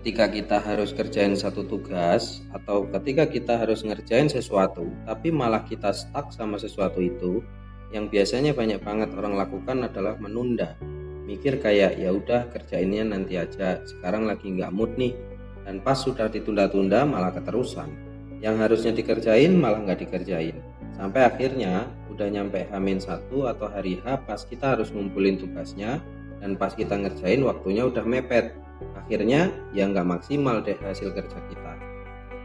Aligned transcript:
ketika 0.00 0.32
kita 0.32 0.56
harus 0.64 0.96
kerjain 0.96 1.36
satu 1.36 1.60
tugas 1.68 2.40
atau 2.56 2.88
ketika 2.88 3.28
kita 3.28 3.60
harus 3.60 3.84
ngerjain 3.84 4.32
sesuatu 4.32 4.88
tapi 5.04 5.28
malah 5.28 5.60
kita 5.68 5.92
stuck 5.92 6.32
sama 6.32 6.56
sesuatu 6.56 7.04
itu 7.04 7.44
yang 7.92 8.08
biasanya 8.08 8.56
banyak 8.56 8.80
banget 8.80 9.12
orang 9.12 9.36
lakukan 9.36 9.84
adalah 9.84 10.16
menunda. 10.16 10.72
Mikir 11.28 11.60
kayak 11.60 12.00
ya 12.00 12.16
udah 12.16 12.48
kerjainnya 12.48 13.02
nanti 13.02 13.36
aja. 13.36 13.82
Sekarang 13.84 14.24
lagi 14.24 14.48
nggak 14.48 14.72
mood 14.72 14.94
nih. 14.96 15.12
Dan 15.68 15.84
pas 15.84 15.98
sudah 15.98 16.32
ditunda-tunda 16.32 17.04
malah 17.04 17.34
keterusan. 17.34 17.92
Yang 18.40 18.56
harusnya 18.56 18.92
dikerjain 18.96 19.52
malah 19.52 19.84
nggak 19.84 20.06
dikerjain. 20.06 20.56
Sampai 20.96 21.28
akhirnya 21.28 21.92
udah 22.08 22.30
nyampe 22.30 22.64
hamin 22.72 23.02
satu 23.02 23.50
atau 23.50 23.68
hari 23.68 24.00
H 24.00 24.24
pas 24.24 24.40
kita 24.48 24.78
harus 24.78 24.88
ngumpulin 24.94 25.36
tugasnya 25.36 26.00
dan 26.40 26.56
pas 26.56 26.72
kita 26.72 26.96
ngerjain 26.96 27.44
waktunya 27.44 27.84
udah 27.84 28.06
mepet 28.06 28.56
akhirnya 28.96 29.52
ya 29.76 29.86
nggak 29.88 30.06
maksimal 30.06 30.62
deh 30.64 30.76
hasil 30.80 31.12
kerja 31.12 31.38
kita. 31.50 31.72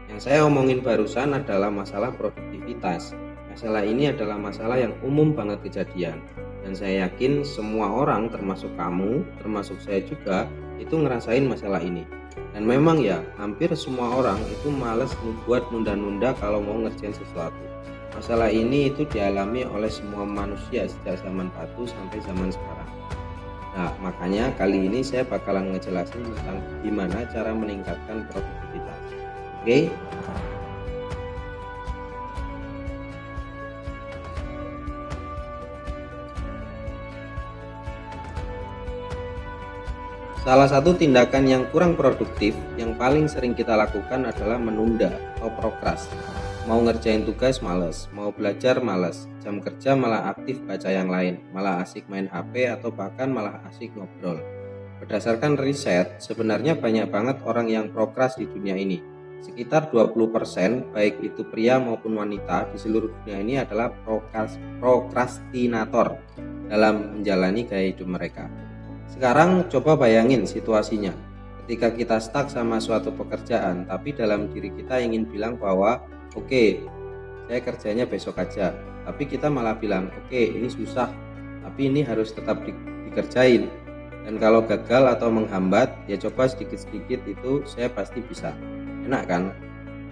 Yang 0.06 0.20
saya 0.30 0.46
omongin 0.46 0.80
barusan 0.80 1.34
adalah 1.34 1.72
masalah 1.72 2.14
produktivitas. 2.14 3.16
Masalah 3.50 3.82
ini 3.82 4.12
adalah 4.12 4.36
masalah 4.36 4.76
yang 4.76 4.92
umum 5.00 5.32
banget 5.32 5.64
kejadian. 5.66 6.20
Dan 6.62 6.74
saya 6.74 7.06
yakin 7.06 7.46
semua 7.46 7.88
orang 7.88 8.28
termasuk 8.28 8.68
kamu 8.76 9.22
termasuk 9.38 9.78
saya 9.78 10.02
juga 10.02 10.50
itu 10.76 10.94
ngerasain 10.98 11.46
masalah 11.46 11.80
ini. 11.80 12.04
Dan 12.52 12.68
memang 12.68 13.00
ya 13.00 13.24
hampir 13.40 13.72
semua 13.72 14.12
orang 14.20 14.36
itu 14.52 14.68
males 14.68 15.12
membuat 15.24 15.68
nunda-nunda 15.72 16.36
kalau 16.36 16.60
mau 16.60 16.76
ngerjain 16.84 17.16
sesuatu. 17.16 17.64
Masalah 18.16 18.48
ini 18.48 18.88
itu 18.88 19.04
dialami 19.08 19.64
oleh 19.68 19.92
semua 19.92 20.24
manusia 20.24 20.88
sejak 20.88 21.20
zaman 21.20 21.52
batu 21.52 21.84
sampai 21.84 22.20
zaman 22.24 22.48
sekarang 22.48 22.75
Nah, 23.76 23.92
makanya 24.00 24.56
kali 24.56 24.88
ini 24.88 25.04
saya 25.04 25.20
bakalan 25.28 25.76
ngejelasin 25.76 26.24
tentang 26.24 26.64
gimana 26.80 27.28
cara 27.28 27.52
meningkatkan 27.52 28.24
produktivitas. 28.32 29.00
Oke? 29.60 29.92
Salah 40.40 40.70
satu 40.72 40.96
tindakan 40.96 41.44
yang 41.44 41.68
kurang 41.68 42.00
produktif 42.00 42.56
yang 42.80 42.96
paling 42.96 43.28
sering 43.28 43.52
kita 43.52 43.76
lakukan 43.76 44.24
adalah 44.24 44.56
menunda 44.56 45.12
atau 45.36 45.52
prokras 45.52 46.08
mau 46.66 46.82
ngerjain 46.82 47.22
tugas 47.22 47.62
males, 47.62 48.10
mau 48.10 48.34
belajar 48.34 48.82
males, 48.82 49.30
jam 49.38 49.62
kerja 49.62 49.94
malah 49.94 50.34
aktif 50.34 50.58
baca 50.66 50.90
yang 50.90 51.06
lain, 51.06 51.38
malah 51.54 51.86
asik 51.86 52.10
main 52.10 52.26
HP 52.26 52.66
atau 52.66 52.90
bahkan 52.90 53.30
malah 53.30 53.62
asik 53.70 53.94
ngobrol. 53.94 54.42
Berdasarkan 54.98 55.54
riset, 55.62 56.18
sebenarnya 56.18 56.74
banyak 56.74 57.06
banget 57.06 57.38
orang 57.46 57.70
yang 57.70 57.86
prokras 57.94 58.34
di 58.34 58.50
dunia 58.50 58.74
ini. 58.74 58.98
Sekitar 59.38 59.94
20% 59.94 60.90
baik 60.90 61.22
itu 61.22 61.46
pria 61.46 61.78
maupun 61.78 62.18
wanita 62.18 62.74
di 62.74 62.82
seluruh 62.82 63.14
dunia 63.22 63.38
ini 63.38 63.54
adalah 63.62 63.94
prokras, 64.02 64.58
prokrastinator 64.82 66.18
dalam 66.66 67.14
menjalani 67.14 67.62
gaya 67.62 67.94
hidup 67.94 68.10
mereka. 68.10 68.50
Sekarang 69.06 69.70
coba 69.70 69.94
bayangin 69.94 70.42
situasinya. 70.42 71.14
Ketika 71.62 71.94
kita 71.94 72.18
stuck 72.18 72.50
sama 72.50 72.82
suatu 72.82 73.14
pekerjaan, 73.14 73.86
tapi 73.86 74.18
dalam 74.18 74.50
diri 74.50 74.74
kita 74.74 74.98
ingin 74.98 75.30
bilang 75.30 75.54
bahwa 75.58 76.02
oke 76.36 76.46
okay, 76.46 76.68
saya 77.48 77.60
kerjanya 77.64 78.04
besok 78.04 78.36
aja. 78.38 78.76
Tapi 79.06 79.22
kita 79.24 79.48
malah 79.48 79.78
bilang 79.78 80.12
oke 80.12 80.30
okay, 80.30 80.52
ini 80.52 80.68
susah 80.68 81.08
tapi 81.66 81.90
ini 81.90 82.06
harus 82.06 82.30
tetap 82.30 82.62
di, 82.62 82.70
dikerjain. 83.10 83.66
Dan 84.26 84.42
kalau 84.42 84.62
gagal 84.62 85.18
atau 85.18 85.30
menghambat 85.30 85.90
ya 86.10 86.18
coba 86.18 86.50
sedikit-sedikit 86.50 87.22
itu 87.26 87.62
saya 87.66 87.86
pasti 87.90 88.22
bisa. 88.22 88.54
Enak 89.06 89.22
kan? 89.30 89.54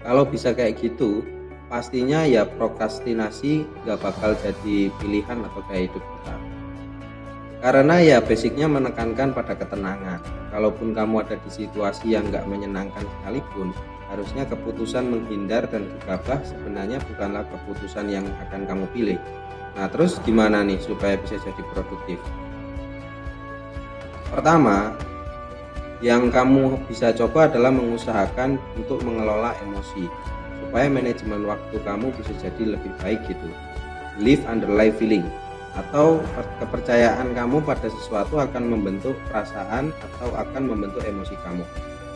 Kalau 0.03 0.23
bisa 0.23 0.55
kayak 0.55 0.79
gitu 0.79 1.23
pastinya 1.67 2.23
ya 2.23 2.47
prokrastinasi 2.47 3.67
gak 3.83 3.99
bakal 3.99 4.37
jadi 4.39 4.87
pilihan 5.01 5.43
atau 5.43 5.61
gaya 5.67 5.87
hidup 5.91 6.03
kita. 6.03 6.35
Karena 7.59 7.95
ya 7.97 8.17
basicnya 8.21 8.69
menekankan 8.69 9.33
pada 9.35 9.57
ketenangan. 9.57 10.21
Kalaupun 10.53 10.95
kamu 10.95 11.27
ada 11.27 11.35
di 11.35 11.49
situasi 11.51 12.15
yang 12.15 12.31
gak 12.31 12.47
menyenangkan 12.47 13.03
sekalipun 13.03 13.75
harusnya 14.15 14.47
keputusan 14.47 15.11
menghindar 15.11 15.67
dan 15.67 15.83
gegabah 15.99 16.39
sebenarnya 16.47 17.03
bukanlah 17.11 17.43
keputusan 17.51 18.07
yang 18.07 18.23
akan 18.47 18.63
kamu 18.63 18.85
pilih. 18.95 19.19
Nah, 19.75 19.91
terus 19.91 20.23
gimana 20.23 20.63
nih 20.63 20.79
supaya 20.79 21.19
bisa 21.19 21.35
jadi 21.43 21.61
produktif? 21.75 22.15
Pertama, 24.31 24.95
yang 25.99 26.31
kamu 26.31 26.79
bisa 26.87 27.11
coba 27.11 27.51
adalah 27.51 27.75
mengusahakan 27.75 28.55
untuk 28.79 29.03
mengelola 29.03 29.51
emosi 29.67 30.07
supaya 30.63 30.87
manajemen 30.87 31.43
waktu 31.43 31.75
kamu 31.83 32.15
bisa 32.15 32.31
jadi 32.39 32.79
lebih 32.79 32.91
baik 33.03 33.19
gitu. 33.27 33.51
Live 34.15 34.47
underline 34.47 34.95
feeling 34.95 35.27
atau 35.75 36.23
kepercayaan 36.63 37.35
kamu 37.35 37.59
pada 37.67 37.91
sesuatu 37.91 38.39
akan 38.39 38.63
membentuk 38.71 39.19
perasaan 39.27 39.91
atau 39.91 40.31
akan 40.39 40.71
membentuk 40.71 41.03
emosi 41.03 41.35
kamu. 41.43 41.67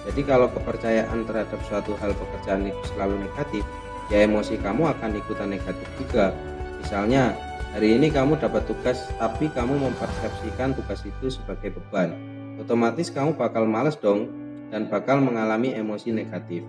Jadi 0.08 0.22
kalau 0.24 0.48
kepercayaan 0.52 1.28
terhadap 1.28 1.60
suatu 1.68 1.96
hal 2.00 2.16
pekerjaan 2.16 2.68
itu 2.68 2.82
selalu 2.96 3.20
negatif, 3.28 3.64
ya 4.08 4.24
emosi 4.24 4.56
kamu 4.64 4.88
akan 4.96 5.20
ikutan 5.20 5.52
negatif 5.52 5.88
juga. 6.00 6.32
Misalnya, 6.80 7.36
hari 7.76 8.00
ini 8.00 8.08
kamu 8.08 8.40
dapat 8.40 8.64
tugas 8.66 9.12
tapi 9.20 9.52
kamu 9.52 9.76
mempersepsikan 9.90 10.72
tugas 10.74 11.04
itu 11.04 11.28
sebagai 11.30 11.76
beban. 11.76 12.16
Otomatis 12.60 13.12
kamu 13.12 13.36
bakal 13.36 13.68
males 13.68 14.00
dong 14.00 14.32
dan 14.72 14.88
bakal 14.88 15.20
mengalami 15.20 15.76
emosi 15.76 16.16
negatif. 16.16 16.64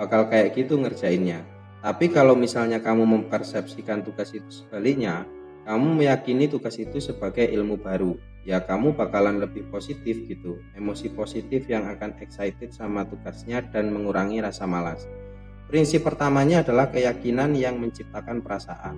Bakal 0.00 0.32
kayak 0.32 0.56
gitu 0.56 0.80
ngerjainnya. 0.80 1.44
Tapi 1.80 2.12
kalau 2.12 2.36
misalnya 2.36 2.80
kamu 2.80 3.08
mempersepsikan 3.08 4.04
tugas 4.04 4.32
itu 4.36 4.48
sebaliknya, 4.52 5.24
kamu 5.68 6.00
meyakini 6.00 6.48
tugas 6.48 6.80
itu 6.80 6.98
sebagai 6.98 7.44
ilmu 7.44 7.76
baru. 7.76 8.16
Ya 8.48 8.64
kamu 8.64 8.96
bakalan 8.96 9.36
lebih 9.36 9.68
positif 9.68 10.24
gitu. 10.24 10.56
Emosi 10.72 11.12
positif 11.12 11.68
yang 11.68 11.84
akan 11.84 12.16
excited 12.24 12.72
sama 12.72 13.04
tugasnya 13.04 13.60
dan 13.68 13.92
mengurangi 13.92 14.40
rasa 14.40 14.64
malas. 14.64 15.04
Prinsip 15.68 16.02
pertamanya 16.02 16.64
adalah 16.64 16.88
keyakinan 16.88 17.54
yang 17.54 17.78
menciptakan 17.78 18.42
perasaan. 18.42 18.96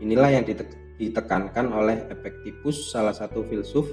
Inilah 0.00 0.40
yang 0.40 0.44
ditekankan 0.96 1.66
oleh 1.74 2.08
Epictetus 2.08 2.88
salah 2.88 3.12
satu 3.12 3.42
filsuf. 3.44 3.90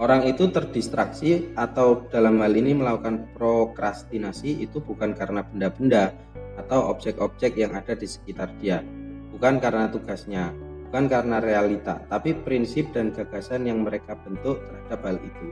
Orang 0.00 0.24
itu 0.24 0.48
terdistraksi 0.48 1.52
atau 1.60 2.08
dalam 2.08 2.40
hal 2.40 2.56
ini 2.56 2.72
melakukan 2.72 3.36
prokrastinasi 3.36 4.64
itu 4.64 4.80
bukan 4.80 5.12
karena 5.12 5.44
benda-benda 5.44 6.16
atau 6.56 6.88
objek-objek 6.88 7.52
yang 7.60 7.76
ada 7.76 7.92
di 7.92 8.08
sekitar 8.08 8.48
dia. 8.64 8.80
Bukan 9.28 9.60
karena 9.60 9.92
tugasnya 9.92 10.56
bukan 10.90 11.06
karena 11.06 11.38
realita, 11.38 12.02
tapi 12.10 12.34
prinsip 12.34 12.90
dan 12.90 13.14
gagasan 13.14 13.62
yang 13.62 13.86
mereka 13.86 14.18
bentuk 14.26 14.58
terhadap 14.66 14.98
hal 15.06 15.16
itu. 15.22 15.46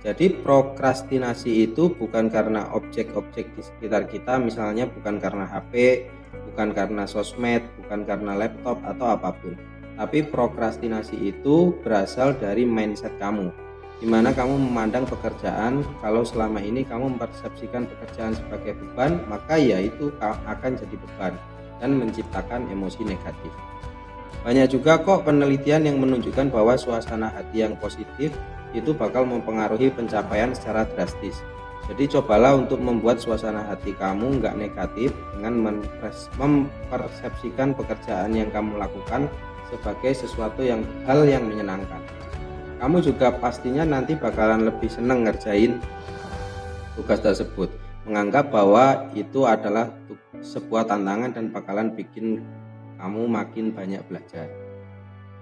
Jadi 0.00 0.32
prokrastinasi 0.40 1.68
itu 1.68 1.92
bukan 1.92 2.32
karena 2.32 2.72
objek-objek 2.72 3.52
di 3.52 3.60
sekitar 3.60 4.08
kita, 4.08 4.40
misalnya 4.40 4.88
bukan 4.88 5.20
karena 5.20 5.44
HP, 5.44 6.08
bukan 6.48 6.72
karena 6.72 7.04
sosmed, 7.04 7.60
bukan 7.84 8.08
karena 8.08 8.32
laptop 8.32 8.80
atau 8.80 9.12
apa 9.12 9.36
pun. 9.36 9.52
Tapi 10.00 10.24
prokrastinasi 10.24 11.20
itu 11.20 11.76
berasal 11.84 12.32
dari 12.40 12.64
mindset 12.64 13.12
kamu, 13.20 13.52
di 14.00 14.08
mana 14.08 14.32
kamu 14.32 14.56
memandang 14.56 15.04
pekerjaan 15.04 15.84
kalau 16.00 16.24
selama 16.24 16.64
ini 16.64 16.80
kamu 16.88 17.12
mempersepsikan 17.20 17.84
pekerjaan 17.92 18.32
sebagai 18.40 18.72
beban, 18.72 19.20
maka 19.28 19.60
ya 19.60 19.84
itu 19.84 20.08
akan 20.22 20.80
jadi 20.80 20.96
beban 20.96 21.36
dan 21.76 21.92
menciptakan 22.00 22.72
emosi 22.72 23.04
negatif. 23.04 23.52
Banyak 24.48 24.72
juga 24.72 24.96
kok 24.96 25.28
penelitian 25.28 25.84
yang 25.84 26.00
menunjukkan 26.00 26.48
bahwa 26.48 26.72
suasana 26.80 27.28
hati 27.28 27.68
yang 27.68 27.76
positif 27.76 28.32
itu 28.72 28.96
bakal 28.96 29.28
mempengaruhi 29.28 29.92
pencapaian 29.92 30.56
secara 30.56 30.88
drastis. 30.88 31.36
Jadi 31.84 32.16
cobalah 32.16 32.56
untuk 32.56 32.80
membuat 32.80 33.20
suasana 33.20 33.68
hati 33.68 33.92
kamu 33.92 34.40
nggak 34.40 34.56
negatif 34.56 35.12
dengan 35.36 35.76
mempersepsikan 36.40 37.76
pekerjaan 37.76 38.32
yang 38.32 38.48
kamu 38.48 38.80
lakukan 38.80 39.28
sebagai 39.68 40.16
sesuatu 40.16 40.64
yang 40.64 40.80
hal 41.04 41.28
yang 41.28 41.44
menyenangkan. 41.44 42.00
Kamu 42.80 43.04
juga 43.04 43.28
pastinya 43.36 43.84
nanti 43.84 44.16
bakalan 44.16 44.64
lebih 44.64 44.88
senang 44.88 45.28
ngerjain 45.28 45.76
tugas 46.96 47.20
tersebut, 47.20 47.68
menganggap 48.08 48.48
bahwa 48.48 49.12
itu 49.12 49.44
adalah 49.44 49.92
sebuah 50.40 50.88
tantangan 50.88 51.36
dan 51.36 51.52
bakalan 51.52 51.92
bikin 51.92 52.40
kamu 52.98 53.30
makin 53.30 53.70
banyak 53.72 54.02
belajar. 54.10 54.50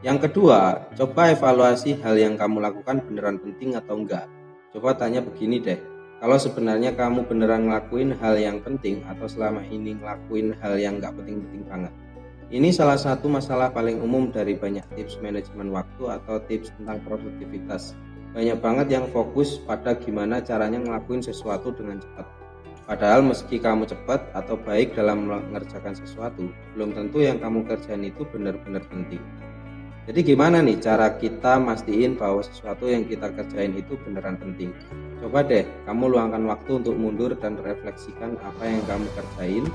Yang 0.05 0.29
kedua, 0.29 0.93
coba 0.93 1.33
evaluasi 1.33 1.97
hal 2.05 2.21
yang 2.21 2.37
kamu 2.37 2.61
lakukan 2.61 3.01
beneran 3.03 3.41
penting 3.41 3.75
atau 3.75 3.97
enggak. 3.97 4.29
Coba 4.77 4.93
tanya 4.93 5.25
begini 5.25 5.57
deh, 5.59 5.81
kalau 6.21 6.37
sebenarnya 6.37 6.93
kamu 6.93 7.25
beneran 7.25 7.67
ngelakuin 7.67 8.13
hal 8.21 8.37
yang 8.37 8.61
penting 8.61 9.01
atau 9.09 9.25
selama 9.25 9.65
ini 9.67 9.97
ngelakuin 9.97 10.53
hal 10.61 10.77
yang 10.77 11.01
enggak 11.01 11.17
penting-penting 11.17 11.65
banget. 11.65 11.93
Ini 12.47 12.71
salah 12.71 12.95
satu 12.95 13.27
masalah 13.27 13.75
paling 13.75 13.99
umum 13.99 14.31
dari 14.31 14.55
banyak 14.55 14.87
tips 14.95 15.19
manajemen 15.19 15.75
waktu 15.75 16.07
atau 16.07 16.39
tips 16.47 16.71
tentang 16.79 17.03
produktivitas. 17.03 17.97
banyak 18.37 18.61
banget 18.61 19.01
yang 19.01 19.09
fokus 19.17 19.57
pada 19.65 19.97
gimana 19.97 20.45
caranya 20.45 20.77
ngelakuin 20.77 21.25
sesuatu 21.25 21.73
dengan 21.73 22.05
cepat 22.05 22.46
padahal 22.87 23.21
meski 23.27 23.59
kamu 23.59 23.85
cepat 23.91 24.31
atau 24.33 24.55
baik 24.55 24.95
dalam 24.95 25.27
mengerjakan 25.27 25.93
sesuatu 25.93 26.49
belum 26.73 26.95
tentu 26.95 27.19
yang 27.21 27.43
kamu 27.43 27.67
kerjain 27.67 28.07
itu 28.07 28.23
benar-benar 28.31 28.87
penting. 28.87 29.21
Jadi 30.07 30.23
gimana 30.23 30.63
nih 30.63 30.79
cara 30.79 31.19
kita 31.19 31.59
mastiin 31.59 32.15
bahwa 32.15 32.39
sesuatu 32.39 32.87
yang 32.87 33.03
kita 33.11 33.27
kerjain 33.35 33.75
itu 33.75 33.99
beneran 34.07 34.39
penting? 34.39 34.71
Coba 35.19 35.43
deh 35.43 35.67
kamu 35.83 36.15
luangkan 36.15 36.47
waktu 36.47 36.79
untuk 36.79 36.95
mundur 36.95 37.35
dan 37.35 37.59
refleksikan 37.59 38.39
apa 38.39 38.63
yang 38.63 38.83
kamu 38.87 39.07
kerjain. 39.19 39.67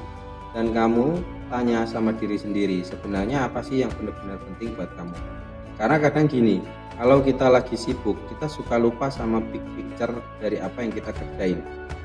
Dan 0.52 0.75
kamu 0.75 1.19
tanya 1.48 1.88
sama 1.88 2.12
diri 2.12 2.36
sendiri 2.36 2.84
sebenarnya 2.84 3.48
apa 3.48 3.64
sih 3.64 3.88
yang 3.88 3.92
benar-benar 3.96 4.36
penting 4.40 4.75
buat 4.75 4.92
kamu 5.00 5.16
karena 5.81 5.98
kadang 5.98 6.30
gini 6.30 6.62
kalau 7.01 7.25
kita 7.25 7.50
lagi 7.50 7.74
sibuk 7.74 8.13
kita 8.30 8.45
suka 8.45 8.78
lupa 8.78 9.10
sama 9.10 9.42
big 9.42 9.66
picture 9.74 10.13
dari 10.38 10.62
apa 10.62 10.86
yang 10.86 10.94
kita 10.94 11.10
kerjain. 11.10 11.57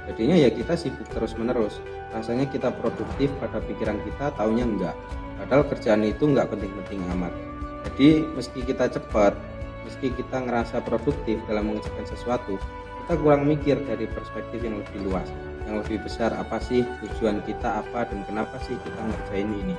Jadinya 0.09 0.33
ya 0.33 0.49
kita 0.49 0.73
sibuk 0.81 1.05
terus 1.13 1.37
menerus 1.37 1.77
rasanya 2.17 2.49
kita 2.49 2.73
produktif 2.73 3.29
pada 3.37 3.61
pikiran 3.61 4.01
kita 4.01 4.33
taunya 4.41 4.65
enggak. 4.65 4.97
Padahal 5.37 5.69
kerjaan 5.69 6.09
itu 6.09 6.25
enggak 6.25 6.49
penting-penting 6.49 7.05
amat. 7.13 7.37
Jadi 7.85 8.25
meski 8.33 8.65
kita 8.65 8.89
cepat 8.89 9.37
meski 9.85 10.09
kita 10.17 10.41
ngerasa 10.41 10.81
produktif 10.81 11.37
dalam 11.45 11.69
mengerjakan 11.69 12.09
sesuatu 12.09 12.57
kita 13.05 13.13
kurang 13.21 13.45
mikir 13.45 13.77
dari 13.85 14.09
perspektif 14.09 14.65
yang 14.65 14.81
lebih 14.81 15.05
luas. 15.05 15.29
Yang 15.69 15.85
lebih 15.85 16.09
besar 16.09 16.33
apa 16.33 16.57
sih 16.65 16.81
tujuan 17.05 17.45
kita 17.45 17.85
apa 17.85 18.09
dan 18.09 18.25
kenapa 18.25 18.57
sih 18.65 18.81
kita 18.81 19.01
ngerjain 19.05 19.53
ini 19.53 19.77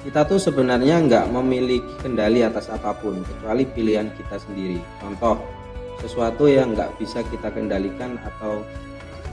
kita 0.00 0.24
tuh 0.24 0.40
sebenarnya 0.40 1.04
nggak 1.04 1.28
memiliki 1.28 1.92
kendali 2.00 2.40
atas 2.40 2.72
apa 2.72 2.96
pun 2.96 3.20
kecuali 3.20 3.68
pilihan 3.68 4.08
kita 4.16 4.40
sendiri. 4.40 4.80
Contoh 4.96 5.36
sesuatu 6.00 6.48
yang 6.48 6.72
nggak 6.72 6.96
bisa 6.96 7.20
kita 7.28 7.52
kendalikan 7.52 8.16
atau 8.24 8.64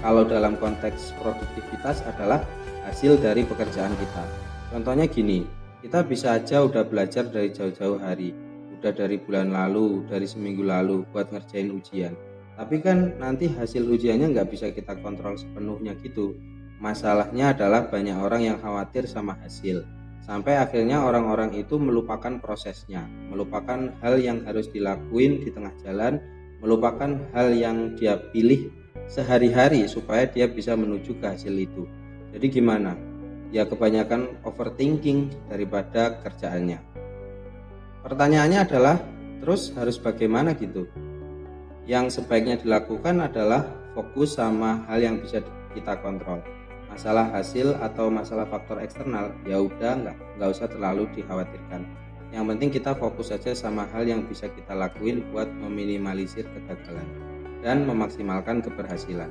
kalau 0.04 0.28
dalam 0.28 0.60
konteks 0.60 1.16
produktivitas 1.24 2.04
adalah 2.04 2.44
hasil 2.84 3.16
dari 3.16 3.48
pekerjaan 3.48 3.96
kita. 3.96 4.24
Contohnya 4.75 5.08
gini 5.08 5.48
kita 5.80 6.04
bisa 6.04 6.36
aja 6.36 6.60
udah 6.68 6.84
belajar 6.84 7.31
dari 7.31 7.48
jauh-jauh 7.56 8.04
hari 8.04 8.36
udah 8.78 8.92
dari 8.94 9.18
bulan 9.18 9.56
lalu 9.56 10.04
dari 10.06 10.28
seminggu 10.28 10.68
lalu 10.68 11.08
buat 11.16 11.31
ngerjain 11.31 11.72
ujian. 11.72 12.14
Tapi 12.60 12.84
kan 12.84 13.16
nanti 13.24 13.48
hasil 13.48 13.88
ujiannya 13.88 14.36
nggak 14.36 14.52
bisa 14.52 14.68
kita 14.75 15.00
kontrol 15.00 15.40
sepenuhnya 15.40 15.96
gitu. 16.04 16.36
Masalahnya 16.84 17.56
adalah 17.56 17.88
banyak 17.88 18.19
orang 18.19 18.52
yang 18.54 18.58
khawatir 18.60 19.10
sama 19.10 19.34
hasil 19.42 19.96
sampai 20.24 20.60
akhirnya 20.60 21.04
orang-orang 21.04 21.54
itu 21.56 21.78
melupakan 21.78 22.40
prosesnya, 22.42 23.06
melupakan 23.30 23.94
hal 24.02 24.16
yang 24.18 24.44
harus 24.48 24.68
dilakuin 24.72 25.44
di 25.44 25.50
tengah 25.54 25.74
jalan, 25.84 26.19
melupakan 26.64 27.19
hal 27.36 27.54
yang 27.54 27.94
dia 27.96 28.18
pilih 28.34 28.72
sehari-hari 29.08 29.88
supaya 29.88 30.28
dia 30.28 30.50
bisa 30.50 30.74
menuju 30.74 31.19
ke 31.19 31.25
hasil 31.25 31.54
itu. 31.54 31.88
Jadi 32.34 32.48
gimana? 32.52 32.98
Ya 33.56 33.64
kebanyakan 33.64 34.44
overthinking 34.44 35.31
daripada 35.48 36.19
kerjaannya. 36.19 36.84
Pertanyaannya 38.04 38.60
adalah, 38.60 39.00
terus 39.40 39.72
harus 39.75 39.96
bagaimana 39.96 40.52
gitu? 40.56 40.88
Yang 41.88 42.19
sebaiknya 42.19 42.60
dilakukan 42.60 43.24
adalah 43.24 43.64
fokus 43.96 44.36
sama 44.36 44.84
hal 44.92 45.00
yang 45.00 45.24
bisa 45.24 45.40
kita 45.72 45.96
kontrol 46.04 46.44
masalah 46.97 47.29
hasil 47.29 47.77
atau 47.77 48.09
masalah 48.09 48.49
faktor 48.49 48.81
eksternal 48.81 49.29
ya 49.45 49.61
udah 49.61 50.01
nggak 50.01 50.17
nggak 50.41 50.49
usah 50.49 50.65
terlalu 50.65 51.05
dikhawatirkan. 51.13 51.85
Yang 52.33 52.45
penting 52.49 52.69
kita 52.73 52.97
fokus 52.97 53.29
saja 53.29 53.53
sama 53.53 53.85
hal 53.94 54.09
yang 54.09 54.25
bisa 54.25 54.49
kita 54.49 54.73
lakuin 54.73 55.21
buat 55.29 55.45
meminimalisir 55.45 56.49
kegagalan 56.49 57.05
dan 57.61 57.85
memaksimalkan 57.85 58.65
keberhasilan. 58.65 59.29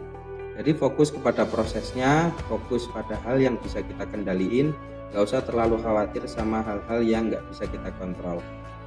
Jadi 0.55 0.79
fokus 0.79 1.11
kepada 1.11 1.43
prosesnya 1.43 2.31
fokus 2.47 2.87
pada 2.95 3.19
hal 3.27 3.43
yang 3.43 3.59
bisa 3.59 3.83
kita 3.83 4.07
kendaliin 4.15 4.71
nggak 5.11 5.27
usah 5.27 5.43
terlalu 5.43 5.83
khawatir 5.83 6.23
sama 6.31 6.63
hal-hal 6.63 7.03
yang 7.03 7.35
nggak 7.35 7.43
bisa 7.51 7.67
kita 7.67 7.91
kontrol. 7.99 8.39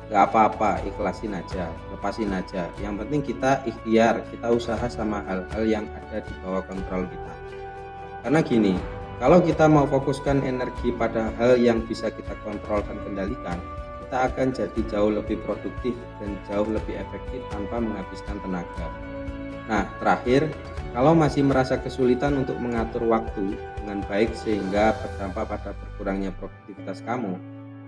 Nggak 0.08 0.24
apa-apa 0.32 0.80
ikhlasin 0.88 1.36
aja 1.36 1.68
lepasin 1.92 2.32
aja. 2.32 2.72
Yang 2.80 2.96
penting 3.04 3.22
kita 3.28 3.60
ikhtiar 3.68 4.24
kita 4.32 4.48
usaha 4.56 4.88
sama 4.88 5.20
hal-hal 5.28 5.68
yang 5.68 5.84
ada 6.00 6.24
di 6.24 6.32
bawah 6.40 6.64
kontrol 6.64 7.04
kita 7.04 7.59
karena 8.24 8.40
gini, 8.44 8.74
kalau 9.20 9.44
kita 9.44 9.68
mau 9.68 9.84
fokuskan 9.84 10.48
energi 10.48 10.96
pada 10.96 11.32
hal 11.36 11.60
yang 11.60 11.84
bisa 11.84 12.08
kita 12.08 12.32
kontrol 12.48 12.80
dan 12.88 12.96
kendalikan, 13.04 13.60
kita 14.08 14.32
akan 14.32 14.48
jadi 14.56 14.82
jauh 14.88 15.12
lebih 15.12 15.38
produktif 15.44 15.94
dan 16.24 16.40
jauh 16.48 16.66
lebih 16.66 16.98
efektif 16.98 17.44
tanpa 17.52 17.84
menghabiskan 17.84 18.40
tenaga. 18.42 18.88
Nah, 19.70 19.86
terakhir, 20.02 20.50
kalau 20.98 21.14
masih 21.14 21.46
merasa 21.46 21.78
kesulitan 21.78 22.42
untuk 22.42 22.58
mengatur 22.58 23.06
waktu 23.06 23.54
dengan 23.78 24.02
baik 24.10 24.34
sehingga 24.34 24.98
berdampak 24.98 25.46
pada 25.46 25.72
berkurangnya 25.78 26.34
produktivitas 26.42 27.06
kamu, 27.06 27.38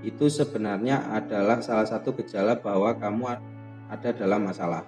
itu 0.05 0.29
sebenarnya 0.29 1.09
adalah 1.09 1.57
salah 1.65 1.89
satu 1.89 2.13
gejala 2.21 2.59
bahwa 2.61 2.93
kamu 2.93 3.39
ada 3.89 4.09
dalam 4.13 4.45
masalah. 4.45 4.85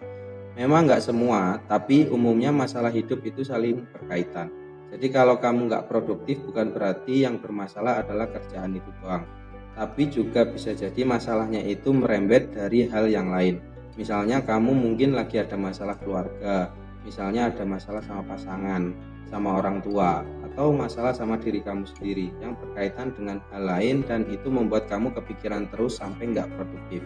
Memang 0.53 0.85
nggak 0.85 1.01
semua, 1.01 1.57
tapi 1.65 2.05
umumnya 2.13 2.53
masalah 2.53 2.93
hidup 2.93 3.25
itu 3.25 3.41
saling 3.41 3.81
berkaitan. 3.89 4.62
Jadi 4.93 5.09
kalau 5.09 5.41
kamu 5.41 5.73
nggak 5.73 5.89
produktif 5.89 6.37
bukan 6.45 6.69
berarti 6.69 7.25
yang 7.25 7.41
bermasalah 7.41 8.05
adalah 8.05 8.29
kerjaan 8.29 8.77
itu 8.77 8.93
doang. 9.01 9.25
Tapi 9.73 10.05
juga 10.05 10.45
bisa 10.45 10.77
jadi 10.77 11.01
masalahnya 11.01 11.65
itu 11.65 11.89
merembet 11.89 12.53
dari 12.53 12.85
hal 12.85 13.09
yang 13.09 13.33
lain. 13.33 13.57
Misalnya 13.97 14.45
kamu 14.45 14.69
mungkin 14.69 15.17
lagi 15.17 15.41
ada 15.41 15.57
masalah 15.57 15.97
keluarga, 15.97 16.69
misalnya 17.01 17.49
ada 17.49 17.65
masalah 17.65 18.05
sama 18.05 18.21
pasangan, 18.21 18.93
sama 19.25 19.57
orang 19.57 19.81
tua, 19.81 20.21
atau 20.45 20.69
masalah 20.69 21.09
sama 21.09 21.41
diri 21.41 21.65
kamu 21.65 21.89
sendiri 21.89 22.29
yang 22.37 22.53
berkaitan 22.53 23.17
dengan 23.17 23.41
hal 23.49 23.65
lain 23.65 24.05
dan 24.05 24.29
itu 24.29 24.45
membuat 24.53 24.85
kamu 24.85 25.09
kepikiran 25.17 25.65
terus 25.73 25.97
sampai 25.97 26.37
nggak 26.37 26.53
produktif. 26.53 27.01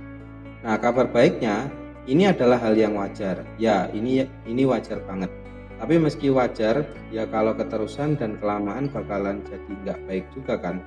Nah 0.59 0.75
kabar 0.75 1.07
baiknya 1.07 1.71
ini 2.03 2.27
adalah 2.27 2.59
hal 2.59 2.75
yang 2.75 2.99
wajar. 2.99 3.47
Ya 3.55 3.87
ini 3.95 4.27
ini 4.43 4.67
wajar 4.67 4.99
banget 5.07 5.31
tapi 5.77 6.01
meski 6.01 6.33
wajar, 6.33 6.89
ya 7.13 7.29
kalau 7.29 7.53
keterusan 7.53 8.17
dan 8.17 8.41
kelamaan 8.41 8.89
bakalan 8.89 9.45
jadi 9.45 9.71
nggak 9.85 9.99
baik 10.09 10.25
juga 10.33 10.57
kan. 10.57 10.81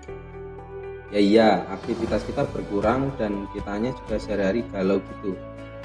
Ya 1.10 1.18
iya, 1.18 1.50
aktivitas 1.70 2.22
kita 2.26 2.46
berkurang 2.50 3.10
dan 3.18 3.46
kitanya 3.50 3.90
juga 4.02 4.18
sehari-hari 4.18 4.62
galau 4.70 5.02
gitu. 5.02 5.34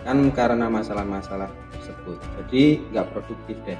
Kan 0.05 0.29
karena 0.33 0.69
masalah-masalah 0.69 1.49
tersebut. 1.73 2.17
Jadi 2.41 2.81
nggak 2.93 3.09
produktif 3.13 3.57
deh. 3.65 3.77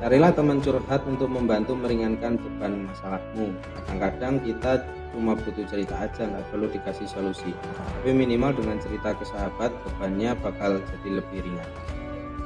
Carilah 0.00 0.32
teman 0.32 0.64
curhat 0.64 1.04
untuk 1.04 1.28
membantu 1.28 1.76
meringankan 1.76 2.40
beban 2.40 2.88
masalahmu. 2.88 3.52
Kadang-kadang 3.76 4.40
kita 4.42 4.80
cuma 5.12 5.36
butuh 5.36 5.66
cerita 5.68 5.92
aja, 5.98 6.24
nggak 6.24 6.46
perlu 6.48 6.72
dikasih 6.72 7.04
solusi. 7.04 7.52
Tapi 8.00 8.10
minimal 8.14 8.56
dengan 8.56 8.80
cerita 8.80 9.12
ke 9.12 9.28
sahabat, 9.28 9.70
bebannya 9.84 10.32
bakal 10.40 10.80
jadi 10.80 11.20
lebih 11.20 11.44
ringan. 11.44 11.70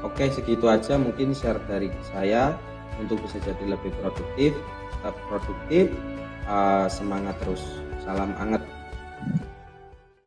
Oke, 0.05 0.29
segitu 0.29 0.69
aja 0.69 1.01
mungkin 1.01 1.33
share 1.33 1.59
dari 1.65 1.89
saya 2.13 2.53
untuk 3.01 3.25
bisa 3.25 3.41
jadi 3.41 3.73
lebih 3.73 3.89
produktif, 4.05 4.53
tetap 5.01 5.17
produktif, 5.33 5.89
uh, 6.45 6.85
semangat 6.93 7.41
terus. 7.41 7.65
Salam 8.05 8.37
anget. 8.37 8.61